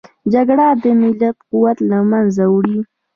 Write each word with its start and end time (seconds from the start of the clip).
جګړه 0.33 0.67
د 0.83 0.85
ملت 0.99 1.37
قوت 1.49 1.77
له 1.89 1.97
منځه 2.11 2.43
وړي 2.53 2.79